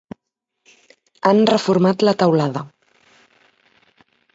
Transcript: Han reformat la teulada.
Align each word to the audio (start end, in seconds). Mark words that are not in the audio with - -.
Han 1.33 1.43
reformat 1.53 2.09
la 2.09 2.17
teulada. 2.25 2.67